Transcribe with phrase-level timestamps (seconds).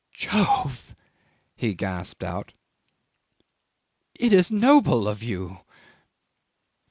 [0.13, 0.95] '"Jove!"
[1.55, 2.53] he gasped out.
[4.19, 5.59] "It is noble of you!"